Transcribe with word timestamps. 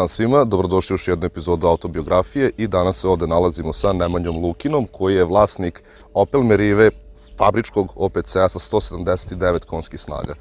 Dan 0.00 0.08
svima, 0.08 0.44
dobrodošli 0.44 0.94
još 0.94 1.08
jednu 1.08 1.26
epizodu 1.26 1.66
autobiografije 1.66 2.50
i 2.56 2.66
danas 2.66 3.00
se 3.00 3.08
ovde 3.08 3.26
nalazimo 3.26 3.72
sa 3.72 3.92
Nemanjom 3.92 4.44
Lukinom 4.44 4.86
koji 4.92 5.14
je 5.14 5.24
vlasnik 5.24 5.82
Opel 6.14 6.42
Merive 6.42 6.90
fabričkog 7.38 7.92
OPC-a 7.96 8.48
sa 8.48 8.58
179 8.58 9.64
konskih 9.64 10.00
snaga. 10.00 10.34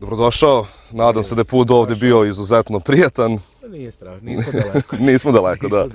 Dobrodošao, 0.00 0.66
nadam 0.90 1.24
se 1.24 1.34
da 1.34 1.40
je 1.40 1.44
put 1.44 1.70
ovde 1.70 1.94
bio 1.94 2.24
izuzetno 2.24 2.80
prijatan. 2.80 3.38
Pa 3.60 3.68
Nije 3.68 3.92
strašno, 3.92 4.20
nismo 4.22 4.52
daleko. 4.52 4.96
Nismo 5.10 5.32
daleko, 5.32 5.68
da. 5.68 5.86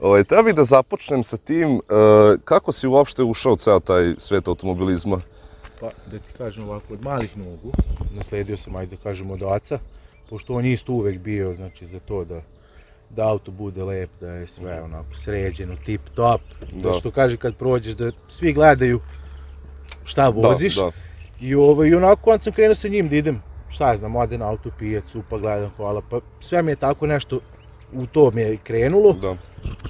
Ovaj, 0.00 0.24
tebi 0.24 0.52
da 0.52 0.64
započnem 0.64 1.24
sa 1.24 1.36
tim, 1.36 1.76
e, 1.76 1.80
kako 2.44 2.72
si 2.72 2.88
uopšte 2.88 3.22
ušao 3.22 3.52
u 3.52 3.56
ceo 3.56 3.80
taj 3.80 4.14
svet 4.18 4.48
automobilizma? 4.48 5.20
Pa 5.80 5.90
da 6.10 6.18
ti 6.18 6.32
kažem 6.38 6.64
ovako, 6.64 6.94
od 6.94 7.02
malih 7.02 7.36
nogu, 7.36 7.72
nasledio 8.10 8.56
sam, 8.56 8.76
ajde 8.76 8.96
da 8.96 9.02
kažem, 9.02 9.30
od 9.30 9.42
oca, 9.42 9.78
pošto 10.28 10.54
on 10.54 10.66
isto 10.66 10.92
uvek 10.92 11.18
bio, 11.18 11.54
znači, 11.54 11.86
za 11.86 12.00
to 12.00 12.24
da 12.24 12.40
da 13.10 13.28
auto 13.28 13.50
bude 13.50 13.84
lep, 13.84 14.10
da 14.20 14.32
je 14.32 14.46
sve 14.46 14.82
onako 14.82 15.14
sređeno, 15.14 15.76
tip 15.84 16.00
top, 16.14 16.40
da, 16.72 16.90
Da. 16.90 16.92
što 16.92 17.10
kaže 17.10 17.36
kad 17.36 17.56
prođeš 17.56 17.94
da 17.94 18.10
svi 18.28 18.52
gledaju 18.52 19.00
šta 20.04 20.28
voziš. 20.28 20.76
Da, 20.76 20.82
da. 20.82 20.90
I, 21.40 21.54
ovaj, 21.54 21.88
I 21.88 21.94
onako 21.94 22.30
onda 22.30 22.42
sam 22.42 22.52
krenuo 22.52 22.74
sa 22.74 22.88
njim 22.88 23.08
da 23.08 23.16
idem, 23.16 23.42
šta 23.68 23.90
ja 23.90 23.96
znam, 23.96 24.16
odem 24.16 24.40
na 24.40 24.48
auto 24.48 24.70
pijacu, 24.78 25.22
pa 25.30 25.38
gledam 25.38 25.70
kola, 25.76 26.02
pa 26.10 26.20
sve 26.40 26.62
mi 26.62 26.72
je 26.72 26.76
tako 26.76 27.06
nešto 27.06 27.40
u 27.92 28.06
to 28.06 28.30
mi 28.30 28.40
je 28.40 28.56
krenulo. 28.56 29.12
Da. 29.12 29.36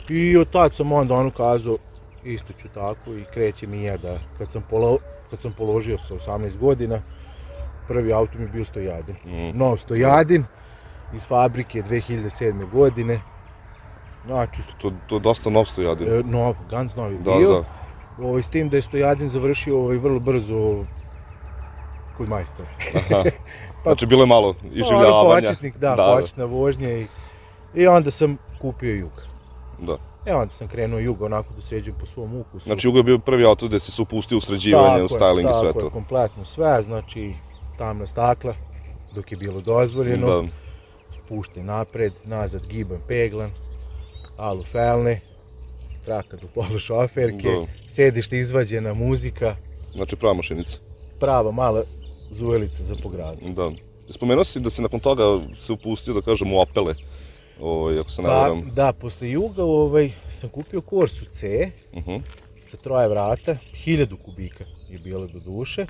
I 0.08 0.36
od 0.36 0.50
tad 0.50 0.74
sam 0.74 0.92
onda 0.92 1.14
ono 1.14 1.30
kazao, 1.30 1.78
isto 2.24 2.52
ću 2.52 2.68
tako 2.74 3.14
i 3.14 3.24
krećem 3.34 3.74
i 3.74 3.84
ja 3.84 3.96
da, 3.96 4.18
kad 4.38 4.52
sam, 4.52 4.62
polo, 4.70 4.98
kad 5.30 5.40
sam 5.40 5.52
položio 5.52 5.98
sa 5.98 6.14
18 6.14 6.56
godina, 6.58 7.02
prvi 7.88 8.12
auto 8.12 8.38
mi 8.38 8.44
je 8.44 8.48
bio 8.48 8.64
Stojadin. 8.64 9.16
Mm. 9.24 9.58
Nov 9.58 9.76
Stojadin, 9.76 10.44
iz 11.14 11.26
fabrike 11.26 11.82
2007. 11.82 12.70
godine. 12.70 13.20
Znači, 14.26 14.62
To, 14.78 14.92
to 15.06 15.16
je 15.16 15.20
dosta 15.20 15.50
nov 15.50 15.64
stojadin. 15.64 16.08
e, 16.10 16.22
nov, 16.22 16.54
Gans 16.70 16.96
novi 16.96 17.18
Da, 17.18 17.34
bio. 17.34 17.52
da. 17.52 17.64
Ovaj, 18.20 18.42
s 18.42 18.48
tim 18.48 18.68
da 18.68 18.76
je 18.76 18.82
Stojadin 18.82 19.28
završio 19.28 19.78
ovaj, 19.78 19.96
vrlo 19.96 20.20
brzo 20.20 20.84
kod 22.16 22.28
majstora. 22.28 22.68
Aha. 22.96 23.24
Znači, 23.82 24.06
bilo 24.06 24.22
je 24.22 24.26
malo 24.26 24.48
Ono, 24.48 24.72
iživljavanja. 24.72 25.40
početnik, 25.40 25.76
da, 25.76 25.94
da, 25.96 26.16
početna 26.16 26.44
vožnja 26.44 26.90
i, 26.90 27.06
i 27.74 27.86
onda 27.86 28.10
sam 28.10 28.36
kupio 28.60 28.94
Jug. 28.94 29.22
Da. 29.78 29.96
E 30.26 30.34
onda 30.34 30.52
sam 30.52 30.68
krenuo 30.68 30.98
Jug 30.98 31.22
onako 31.22 31.54
da 31.56 31.62
sređujem 31.62 31.98
po 32.00 32.06
svom 32.06 32.36
ukusu. 32.36 32.64
Znači, 32.66 32.86
Jugo 32.86 32.98
je 32.98 33.02
bio 33.02 33.18
prvi 33.18 33.44
auto 33.44 33.80
si 33.80 33.92
se 33.92 34.02
upustio 34.02 34.38
u 34.38 34.40
sređivanje, 34.40 34.96
u 34.96 35.04
je, 35.04 35.08
styling 35.08 35.50
i 35.50 35.54
sve 35.54 35.66
tako 35.66 35.80
to. 35.80 35.86
je, 35.86 35.90
kompletno 35.90 36.44
sve, 36.44 36.82
znači 36.82 37.34
tamna 37.78 38.06
stakla, 38.06 38.54
dok 39.14 39.32
je 39.32 39.38
bilo 39.38 39.60
dozvoljeno, 39.60 40.26
Da, 40.26 40.48
spušten 41.16 41.66
napred, 41.66 42.12
nazad 42.24 42.66
giban 42.66 43.00
peglan, 43.08 43.50
alu 44.36 44.62
felne, 44.64 45.20
traka 46.04 46.36
do 46.36 46.46
polu 46.48 46.78
šoferke, 46.78 47.48
Da. 47.50 47.66
sedište 47.88 48.38
izvađena 48.38 48.94
muzika, 48.94 49.56
znači 49.92 50.16
prava 50.16 50.34
mašinica. 50.34 50.78
prava 51.20 51.50
mala 51.52 51.82
zujelica 52.28 52.82
za 52.82 52.96
pogradu. 52.96 53.38
Da. 53.46 53.70
Spomenuo 54.10 54.44
si 54.44 54.60
da 54.60 54.70
si 54.70 54.82
nakon 54.82 55.00
toga 55.00 55.22
se 55.54 55.72
upustio, 55.72 56.14
da 56.14 56.20
kažem, 56.22 56.52
u 56.52 56.60
Opele. 56.60 56.94
Ovaj, 57.60 57.98
ako 57.98 58.10
se 58.10 58.22
ne 58.22 58.28
Pa, 58.28 58.34
varam. 58.34 58.70
da, 58.70 58.92
posle 58.92 59.30
juga 59.30 59.64
ovaj, 59.64 60.10
sam 60.30 60.48
kupio 60.50 60.80
Corsu 60.80 61.24
C 61.24 61.70
Uh 61.94 62.20
sa 62.60 62.76
troje 62.76 63.08
vrata, 63.08 63.56
1000 63.76 64.16
kubika 64.16 64.64
je 64.90 64.98
bilo 64.98 65.26
do 65.26 65.40
duše, 65.40 65.86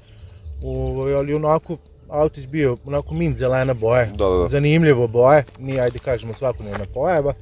ovaj, 0.65 1.15
ali 1.15 1.35
onako 1.35 1.77
autić 2.11 2.47
bio 2.47 2.77
onako 2.87 3.15
mint 3.15 3.37
zelena 3.37 3.75
boja, 3.75 4.05
Da, 4.07 4.25
da, 4.25 4.37
da. 4.37 4.47
zanimljivo 4.47 5.07
boje, 5.09 5.45
nije 5.59 5.81
ajde 5.81 5.99
kažemo 5.99 6.35
svakodnevna 6.35 6.85
pojava. 6.95 7.35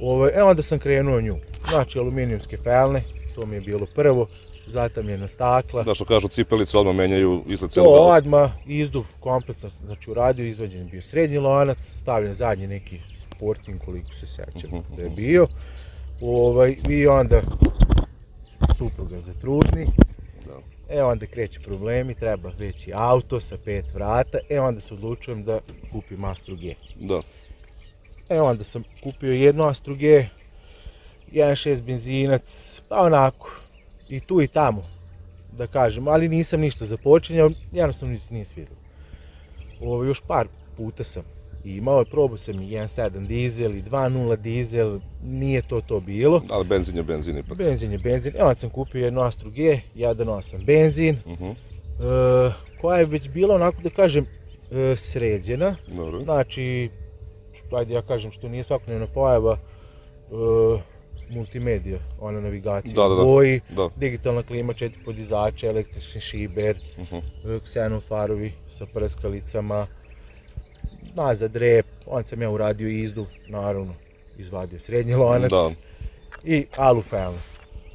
Ovaj, 0.00 0.30
e 0.34 0.42
onda 0.42 0.62
sam 0.62 0.78
krenuo 0.78 1.20
nju, 1.20 1.36
znači 1.70 1.98
aluminijumske 1.98 2.56
felne, 2.56 3.02
to 3.34 3.46
mi 3.46 3.54
je 3.54 3.60
bilo 3.60 3.86
prvo, 3.86 4.26
zatamljena 4.66 5.28
stakla, 5.28 5.82
Da, 5.82 5.94
što 5.94 6.04
kažu, 6.04 6.28
cipelice 6.28 6.78
odmah 6.78 6.94
menjaju 6.94 7.42
izgled 7.46 7.70
cijelog 7.70 7.92
auta. 7.92 8.14
odmah, 8.14 8.50
izduv 8.66 9.04
kompletno, 9.20 9.70
znači 9.86 10.10
uradio, 10.10 10.46
izvađen 10.46 10.78
je 10.78 10.84
bio 10.84 11.02
srednji 11.02 11.38
lonac, 11.38 11.78
stavljen 11.80 12.34
zadnji 12.34 12.66
neki 12.66 13.00
sporting 13.20 13.80
koliko 13.84 14.14
se 14.14 14.26
sećam 14.26 14.70
Mhm, 14.70 14.96
da 14.96 15.02
je 15.02 15.10
bio. 15.10 15.46
Ovaj, 16.20 16.76
I 16.88 17.06
onda 17.06 17.40
supruga 18.74 19.20
zatrudni, 19.20 19.86
Da. 20.46 20.60
E 20.96 21.02
onda 21.02 21.26
kreću 21.26 21.60
problemi, 21.62 22.14
treba 22.14 22.52
veći 22.58 22.92
auto 22.94 23.40
sa 23.40 23.56
pet 23.64 23.94
vrata, 23.94 24.38
e 24.50 24.60
onda 24.60 24.80
se 24.80 24.94
odlučujem 24.94 25.44
da 25.44 25.60
kupim 25.92 26.24
Astro 26.24 26.56
G. 26.56 26.74
Da. 27.00 27.20
E 28.28 28.40
onda 28.40 28.64
sam 28.64 28.82
kupio 29.02 29.32
jednu 29.32 29.64
Astro 29.64 29.94
G, 29.94 30.26
1.6 31.32 31.82
benzinac, 31.82 32.80
pa 32.88 33.00
onako, 33.00 33.50
i 34.08 34.20
tu 34.20 34.42
i 34.42 34.48
tamo, 34.48 34.86
da 35.52 35.66
kažem, 35.66 36.08
ali 36.08 36.28
nisam 36.28 36.60
ništa 36.60 36.86
započinjao, 36.86 37.50
jednostavno 37.72 38.18
se 38.18 38.34
nije 38.34 38.44
svidjelo. 38.44 38.80
Ovo, 39.80 40.04
još 40.04 40.20
par 40.26 40.46
puta 40.76 41.04
sam 41.04 41.39
imao, 41.66 42.04
probao 42.04 42.38
sam 42.38 42.54
i 42.54 42.68
1.7 42.68 43.26
dizel 43.26 43.74
i 43.74 43.82
2.0 43.82 44.36
dizel, 44.36 45.00
nije 45.22 45.62
to 45.62 45.80
to 45.80 46.00
bilo. 46.00 46.42
Ali 46.50 46.64
benzin 46.64 46.96
je 46.96 47.02
benzin 47.02 47.38
ipak. 47.38 47.58
Benzin 47.58 47.92
je 47.92 47.98
benzin, 47.98 48.32
evo 48.36 48.54
sam 48.54 48.70
kupio 48.70 49.04
jednu 49.04 49.20
Astro 49.20 49.50
G, 49.50 49.62
1.8 49.96 50.64
benzin, 50.64 51.16
Mhm, 51.26 51.44
e, 51.44 51.52
koja 52.80 52.98
je 52.98 53.04
već 53.06 53.30
bila 53.30 53.54
onako 53.54 53.82
da 53.82 53.90
kažem 53.90 54.24
e, 54.72 54.96
sređena, 54.96 55.76
Dobro. 55.88 56.20
znači, 56.20 56.90
što, 57.52 57.76
ajde 57.76 57.94
ja 57.94 58.02
kažem 58.02 58.30
što 58.32 58.48
nije 58.48 58.62
svakodnevna 58.62 59.06
pojava, 59.06 59.58
e, 60.30 60.80
multimedija, 61.30 61.98
ona 62.20 62.40
navigacija 62.40 62.94
Da, 62.94 63.02
da, 63.04 63.14
da. 63.14 63.22
boji, 63.22 63.60
Da. 63.70 63.88
digitalna 63.96 64.42
klima, 64.42 64.72
četiri 64.72 65.04
podizača, 65.04 65.66
električni 65.66 66.20
šiber, 66.20 66.76
Mhm. 66.98 67.16
e, 67.16 67.20
ksenov 67.64 68.00
farovi 68.00 68.52
sa 68.68 68.86
prskalicama, 68.86 69.86
nazad 71.14 71.56
rep, 71.56 71.86
onda 72.06 72.28
sam 72.28 72.42
ja 72.42 72.50
uradio 72.50 72.88
izdu, 72.88 73.26
naravno, 73.48 73.94
izvadio 74.38 74.78
srednji 74.78 75.14
lonac 75.14 75.50
Da. 75.50 75.70
i 76.44 76.66
alu 76.76 77.02
felne. 77.02 77.38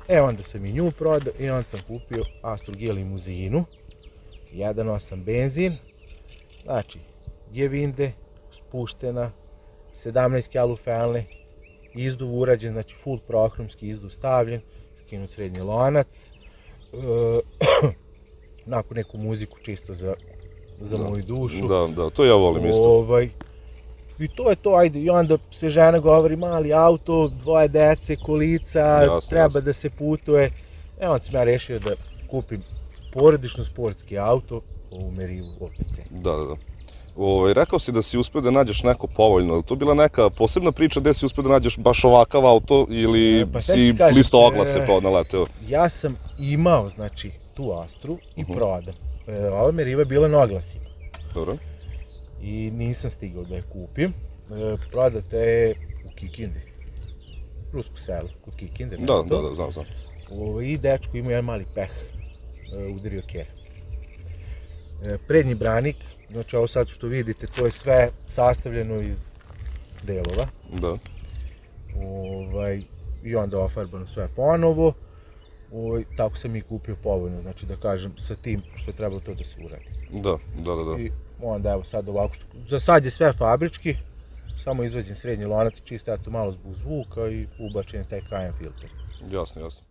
E 0.08 0.22
onda 0.22 0.44
sam 0.44 0.66
i 0.66 0.74
nju 0.74 0.92
prodao 0.92 1.34
i 1.40 1.50
onda 1.50 1.70
sam 1.70 1.80
kupio 1.88 2.24
Astro 2.42 2.74
G 2.78 2.92
limuzinu, 2.92 3.66
1.8 4.54 5.24
benzin, 5.24 5.78
znači 6.64 7.00
Gevinde, 7.52 8.12
spuštena, 8.52 9.31
17 9.94 10.50
kjalu 10.50 10.75
felne, 10.75 11.25
izduv 11.94 12.40
urađen, 12.40 12.74
znači 12.74 12.96
full 12.96 13.20
prohromski 13.28 13.88
izduv 13.88 14.09
stavljen, 14.09 14.62
skinut 14.96 15.30
srednji 15.30 15.59
lonac, 15.59 16.31
e, 16.94 17.40
nakon 18.66 18.98
neku 18.98 19.18
muziku 19.18 19.58
čisto 19.59 19.94
za, 19.94 20.16
za 20.80 20.97
moju 21.00 21.24
dušu. 21.24 21.68
Da, 21.68 21.88
da, 21.94 22.10
to 22.10 22.25
ja 22.25 22.33
volim 22.33 22.66
isto. 22.66 22.83
Ovaj, 22.86 23.30
I 24.19 24.27
to 24.27 24.50
je 24.50 24.56
to, 24.56 24.69
ajde, 24.72 25.00
i 25.00 25.10
onda 25.10 25.38
sve 25.51 25.69
žena 25.69 26.00
govori 26.00 26.36
mali 26.36 26.74
auto, 26.74 27.27
dvoje 27.30 27.68
dece, 27.68 28.16
kolica, 28.16 28.80
Jasno, 28.80 29.22
treba 29.22 29.44
jasno. 29.44 29.62
da 29.62 29.74
se 29.74 29.89
putuje. 29.89 30.51
E 31.00 31.07
onda 31.07 31.24
sam 31.24 31.36
ja 31.36 31.44
rešio 31.44 31.80
da 31.80 31.92
kupim 32.30 32.62
porodično 33.13 33.63
sportski 33.63 34.18
auto 34.18 34.62
u 34.92 35.12
Merivu 35.12 35.50
OPC. 35.60 36.00
Da, 36.12 36.31
da, 36.31 36.44
da. 36.44 36.56
Ovaj, 37.18 37.54
rekao 37.54 37.80
si 37.80 37.92
da 37.92 38.01
si 38.01 38.18
uspio 38.18 38.42
da 38.42 38.51
nađeš 38.51 38.83
neko 38.83 39.07
povoljno, 39.07 39.54
je 39.54 39.57
li 39.57 39.63
to 39.63 39.75
bila 39.75 39.94
neka 39.94 40.30
posebna 40.30 40.72
priča 40.72 41.00
gde 41.00 41.13
si 41.13 41.25
uspio 41.25 41.44
da 41.44 41.50
nađeš 41.50 41.77
baš 41.77 42.04
ovakav 42.06 42.45
auto 42.45 42.88
ili 42.89 43.42
E, 43.42 43.45
pa 43.45 43.62
si 43.62 43.95
kažem, 43.98 44.18
listo 44.18 44.39
oglase 44.42 44.80
e, 44.80 44.86
pa 44.88 45.00
naleteo? 45.01 45.45
Ja 45.68 45.89
sam 45.89 46.16
imao, 46.39 46.89
znači, 46.89 47.31
tu 47.54 47.72
Astru 47.74 48.18
i 48.36 48.42
Mhm. 48.42 48.54
prodam. 48.54 48.94
E, 49.27 49.48
ova 49.48 49.72
Meriva 49.72 50.01
je 50.01 50.06
bila 50.06 50.27
na 50.27 50.39
oglasima 50.39 50.86
Dobro. 51.33 51.57
i 52.42 52.72
nisam 52.72 53.10
stigao 53.10 53.44
da 53.44 53.56
je 53.56 53.63
kupim. 53.74 54.10
E, 54.10 54.75
prodata 54.92 55.38
je 55.38 55.75
u 56.06 56.16
Kikindi. 56.16 56.60
Rusko 57.74 57.98
selo, 57.98 58.30
kod 58.45 58.56
Kikinde. 58.56 58.98
Da, 58.98 59.24
da, 59.30 59.42
da, 59.42 59.56
znam, 59.56 59.72
znam. 59.72 59.86
Ovo, 60.31 60.62
I 60.62 60.77
dečko 60.77 61.18
ima 61.18 61.30
jedan 61.30 61.45
mali 61.45 61.66
peh, 61.75 61.89
e, 62.74 62.88
udario 62.88 63.22
kjer. 63.27 63.45
E, 65.04 65.18
prednji 65.27 65.56
branik, 65.56 65.95
znači 66.31 66.56
ovo 66.56 66.68
sad 66.68 66.88
što 66.88 67.07
vidite, 67.07 67.48
to 67.48 67.66
je 67.66 67.72
sve 67.72 68.10
sastavljeno 68.25 69.01
iz 69.01 69.36
delova. 70.04 70.48
Da. 70.74 70.98
Ovaj, 71.95 72.81
I 73.24 73.36
onda 73.36 73.60
ofarbano 73.60 74.07
sve 74.07 74.27
ponovo. 74.36 74.94
Ovaj, 75.71 76.03
tako 76.17 76.38
sam 76.38 76.56
i 76.56 76.62
kupio 76.62 76.95
povoljno, 77.03 77.41
znači 77.41 77.65
da 77.65 77.75
kažem, 77.75 78.13
sa 78.17 78.35
tim 78.35 78.62
što 78.75 78.91
je 78.91 78.95
trebalo 78.95 79.21
to 79.21 79.33
da 79.33 79.44
se 79.44 79.57
uradi. 79.65 79.85
Da, 80.12 80.38
da, 80.63 80.75
da, 80.75 80.83
da. 80.83 81.01
I 81.01 81.12
onda 81.41 81.71
evo 81.71 81.83
sad 81.83 82.09
ovako 82.09 82.33
što... 82.33 82.45
Za 82.67 82.79
sad 82.79 83.06
je 83.06 83.12
sve 83.12 83.33
fabrički, 83.33 83.95
samo 84.63 84.83
izvađen 84.83 85.15
srednji 85.15 85.45
lonac, 85.45 85.81
čisto 85.83 86.13
eto 86.13 86.31
malo 86.31 86.51
zbog 86.51 86.73
zvuka 86.75 87.27
i 87.27 87.47
ubačen 87.59 88.03
taj 88.03 88.21
KM 88.21 88.57
filter. 88.57 88.89
Jasno, 89.31 89.62
jasno. 89.62 89.85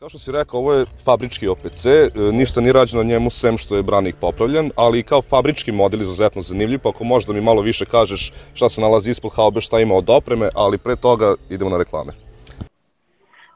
Kao 0.00 0.08
što 0.08 0.18
si 0.18 0.32
rekao, 0.32 0.60
ovo 0.60 0.72
je 0.72 0.86
fabrički 1.04 1.48
OPC, 1.48 1.86
e, 1.86 2.08
ništa 2.32 2.60
nije 2.60 2.72
rađeno 2.72 3.02
njemu 3.02 3.30
sem 3.30 3.58
što 3.58 3.76
je 3.76 3.82
branik 3.82 4.16
popravljen, 4.20 4.70
ali 4.76 4.98
i 4.98 5.02
kao 5.02 5.22
fabrički 5.22 5.72
model 5.72 6.02
izuzetno 6.02 6.42
zanimljiv, 6.42 6.78
pa 6.78 6.88
ako 6.88 7.04
možda 7.04 7.32
mi 7.32 7.40
malo 7.40 7.62
više 7.62 7.84
kažeš 7.84 8.32
šta 8.54 8.68
se 8.68 8.80
nalazi 8.80 9.10
ispod 9.10 9.32
haube, 9.32 9.60
šta 9.60 9.80
ima 9.80 9.94
od 9.94 10.10
opreme, 10.10 10.48
ali 10.54 10.78
pre 10.78 10.96
toga 10.96 11.34
idemo 11.50 11.70
na 11.70 11.78
reklame. 11.78 12.12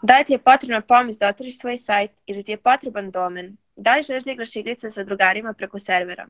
Da 0.04 0.18
li 0.18 0.24
ti 0.24 0.32
je 0.32 0.38
potrebna 0.38 0.80
pomoć 0.80 1.16
da 1.18 1.28
otvoriš 1.28 1.58
svoj 1.58 1.76
sajt 1.76 2.10
ili 2.26 2.42
ti 2.42 2.52
je 2.52 2.56
potreban 2.56 3.10
domen? 3.10 3.56
Da 3.76 3.96
li 3.96 4.02
želiš 4.02 4.24
da 4.24 4.32
igraš 4.32 4.56
igrice 4.56 4.90
sa 4.90 5.04
drugarima 5.04 5.52
preko 5.52 5.78
servera? 5.78 6.26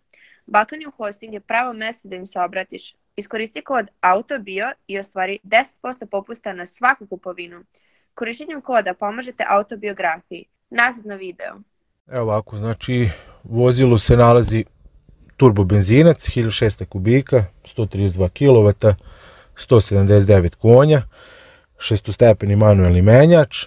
Balkanium 0.47 0.93
Hosting 0.97 1.35
je 1.35 1.41
pravo 1.41 1.73
mjesto 1.73 2.09
da 2.09 2.17
im 2.17 2.26
se 2.26 2.41
obratiš. 2.41 2.94
Iskoristi 3.17 3.62
kod 3.62 3.87
AUTOBIO 4.00 4.67
i 4.87 4.99
ostvari 4.99 5.38
10% 5.44 6.06
popusta 6.06 6.53
na 6.53 6.67
svaku 6.67 7.06
kupovinu. 7.06 7.65
Korištenjem 8.15 8.61
koda 8.61 8.94
pomažete 8.94 9.44
autobiografiji. 9.49 10.44
Nazad 10.70 11.06
na 11.06 11.15
video. 11.15 11.55
Evo 12.06 12.23
ovako, 12.23 12.56
znači 12.56 13.11
vozilo 13.44 13.99
se 13.99 14.17
nalazi 14.17 14.65
turbo 15.37 15.65
benzinac, 15.65 16.29
1600 16.29 16.85
kubika, 16.85 17.44
132 17.77 18.29
kW, 18.29 18.94
179 19.56 20.55
konja, 20.55 21.03
šestostepeni 21.84 22.56
manuelni 22.56 23.02
menjač. 23.02 23.66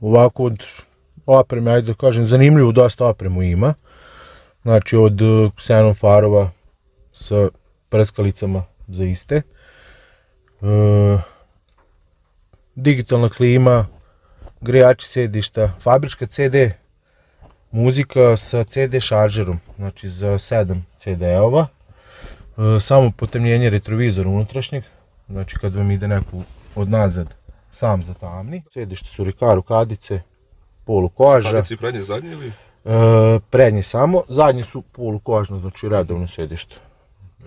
Ovako 0.00 0.44
od 0.44 0.64
opreme, 1.26 1.70
ajde 1.70 1.92
da 1.92 1.94
kažem, 1.94 2.26
zanimljivo 2.26 2.72
dosta 2.72 3.06
opremu 3.06 3.42
ima. 3.42 3.74
Znači 4.62 4.96
od 4.96 5.22
eh, 5.22 5.50
ksenon 5.56 5.94
farova 5.94 6.50
sa 7.14 7.48
prskalicama 7.88 8.64
za 8.88 9.04
iste. 9.04 9.42
E, 10.62 11.18
digitalna 12.74 13.28
klima, 13.28 13.86
grejači 14.60 15.08
sedišta, 15.08 15.72
fabrička 15.80 16.26
CD 16.26 16.54
muzika 17.70 18.36
sa 18.36 18.64
CD 18.64 19.00
šaržerom, 19.00 19.60
znači 19.76 20.08
za 20.08 20.38
7 20.38 20.80
CD-ova. 20.98 21.66
E, 21.66 22.62
eh, 22.62 22.80
samo 22.80 23.10
potemljenje 23.16 23.70
retrovizora 23.70 24.28
unutrašnjeg, 24.28 24.84
znači 25.28 25.56
kad 25.56 25.74
vam 25.74 25.90
ide 25.90 26.08
neku 26.08 26.42
od 26.74 26.88
nazad 26.88 27.34
sam 27.70 28.02
za 28.02 28.14
tamni. 28.14 28.62
Sedište 28.72 29.08
su 29.08 29.24
Rikaru 29.24 29.62
kadice, 29.62 30.20
polu 30.84 31.08
koža. 31.08 31.50
Kadice 31.50 31.76
prednje, 31.76 32.04
zadnje 32.04 32.32
ili? 32.32 32.52
E, 32.84 33.40
prednje 33.50 33.82
samo, 33.82 34.22
zadnje 34.28 34.62
su 34.62 34.82
polu 34.82 35.18
kožno, 35.18 35.58
znači 35.58 35.88
redovno 35.88 36.28
sedište. 36.28 36.76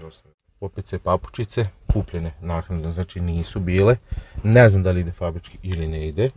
Jasno. 0.03 0.31
OPC 0.59 0.93
papučice, 1.03 1.67
kupljene 1.93 2.31
naknadno, 2.41 2.91
znači 2.91 3.19
nisu 3.19 3.59
bile. 3.59 3.95
Ne 4.43 4.69
znam 4.69 4.83
da 4.83 4.91
li 4.91 5.01
ide 5.01 5.11
fabrički 5.11 5.57
ili 5.63 5.87
ne 5.87 6.07
ide. 6.07 6.29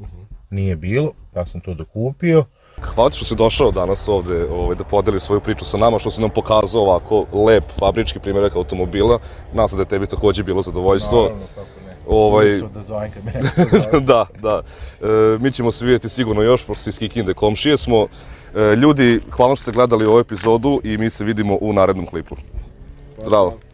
Nije 0.50 0.76
bilo, 0.76 1.12
ja 1.36 1.46
sam 1.46 1.60
to 1.60 1.74
dokupio. 1.74 2.44
Hvala 2.82 3.10
ti 3.10 3.16
što 3.16 3.24
si 3.24 3.34
došao 3.34 3.70
danas 3.70 4.08
ovde 4.08 4.46
ovaj, 4.50 4.76
da 4.76 4.84
podeli 4.84 5.20
svoju 5.20 5.40
priču 5.40 5.64
sa 5.64 5.76
nama, 5.76 5.98
što 5.98 6.10
si 6.10 6.20
nam 6.20 6.30
pokazao 6.30 6.82
ovako 6.82 7.26
lep 7.32 7.64
fabrički 7.78 8.18
primjerak 8.18 8.56
automobila. 8.56 9.18
Nadam 9.52 9.68
se 9.68 9.76
da 9.76 9.82
je 9.82 9.88
tebi 9.88 10.06
takođe 10.06 10.42
bilo 10.42 10.62
zadovoljstvo. 10.62 11.22
Naravno, 11.22 11.46
kako 11.54 11.77
ne. 11.77 11.77
Ovaj- 12.08 12.60
da 13.92 14.00
da, 14.12 14.26
da. 14.42 14.62
E, 15.00 15.38
mi 15.40 15.52
ćemo 15.52 15.72
se 15.72 15.84
vidjeti 15.84 16.08
sigurno 16.08 16.42
još, 16.42 16.66
pošto 16.66 16.82
si 16.82 16.90
iz 16.90 16.98
Kikinde 16.98 17.34
komšije 17.34 17.76
smo. 17.76 18.06
E, 18.54 18.76
ljudi, 18.76 19.20
hvala 19.30 19.56
što 19.56 19.62
ste 19.62 19.72
gledali 19.72 20.06
ovu 20.06 20.18
epizodu 20.18 20.80
i 20.84 20.98
mi 20.98 21.10
se 21.10 21.24
vidimo 21.24 21.58
u 21.60 21.72
narednom 21.72 22.06
klipu. 22.06 22.36
Zdravo. 23.24 23.67